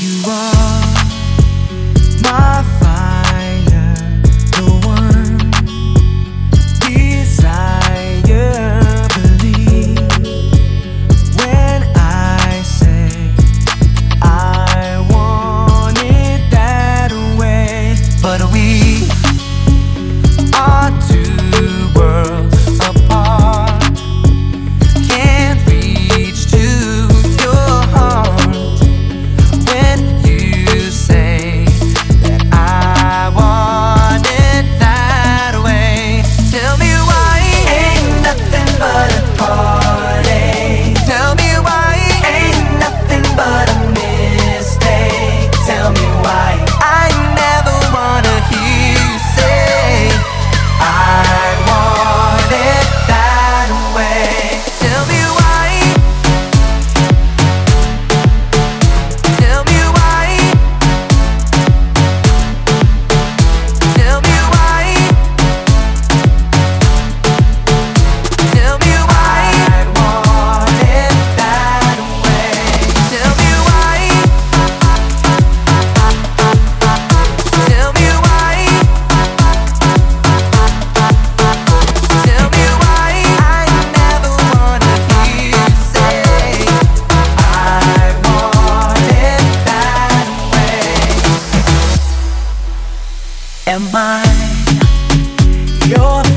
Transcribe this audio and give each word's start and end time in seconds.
you 0.00 0.22
are. 0.30 0.77
Am 93.70 93.82
I 93.92 94.24
your 95.86 96.27